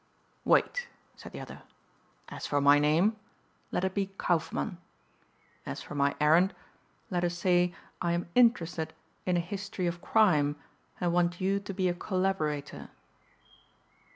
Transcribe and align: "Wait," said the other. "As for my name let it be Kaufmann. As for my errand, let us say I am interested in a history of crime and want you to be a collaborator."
"Wait," 0.45 0.87
said 1.15 1.31
the 1.31 1.39
other. 1.39 1.61
"As 2.27 2.47
for 2.47 2.59
my 2.59 2.79
name 2.79 3.17
let 3.69 3.83
it 3.83 3.93
be 3.93 4.07
Kaufmann. 4.07 4.79
As 5.63 5.83
for 5.83 5.93
my 5.93 6.15
errand, 6.19 6.55
let 7.11 7.23
us 7.23 7.37
say 7.37 7.75
I 8.01 8.13
am 8.13 8.27
interested 8.33 8.95
in 9.27 9.37
a 9.37 9.41
history 9.41 9.85
of 9.85 10.01
crime 10.01 10.55
and 10.99 11.13
want 11.13 11.39
you 11.39 11.59
to 11.59 11.71
be 11.71 11.87
a 11.87 11.93
collaborator." 11.93 12.89